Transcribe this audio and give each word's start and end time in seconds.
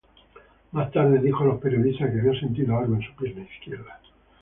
Más 0.71 0.91
tarde 0.91 1.19
dijo 1.19 1.47
a 1.47 1.59
periodistas 1.59 2.09
que 2.09 2.21
había 2.21 2.39
sentido 2.39 2.75
algo 2.75 2.95
en 2.95 3.03
su 3.03 3.13
pierna 3.15 3.43
izquierda. 3.53 3.99